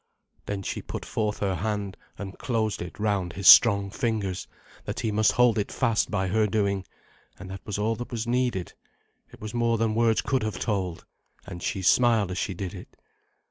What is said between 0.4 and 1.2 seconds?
Then she put